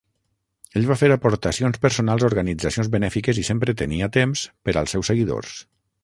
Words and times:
Ell 0.79 0.85
va 0.91 0.95
fer 0.99 1.09
aportacions 1.15 1.77
personals 1.83 2.25
a 2.25 2.29
organitzacions 2.29 2.89
benèfiques 2.95 3.39
i 3.41 3.43
sempre 3.51 3.75
tenia 3.83 4.09
temps 4.15 4.47
per 4.69 4.75
als 4.83 4.97
seus 4.97 5.13
seguidors. 5.13 5.53